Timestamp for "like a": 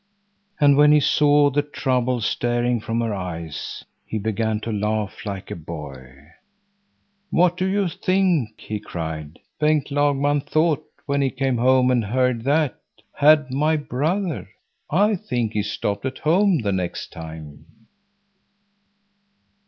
5.27-5.55